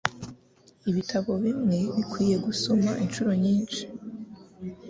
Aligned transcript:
Ibitabo 0.89 1.31
bimwe 1.43 1.79
bikwiye 1.95 2.35
gusoma 2.45 2.91
inshuro 3.03 3.31
nyinshi. 3.43 3.81